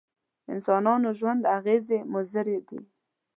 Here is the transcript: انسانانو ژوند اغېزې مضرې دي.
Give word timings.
انسانانو 0.53 1.09
ژوند 1.19 1.43
اغېزې 1.57 1.99
مضرې 2.13 2.57
دي. 2.67 2.79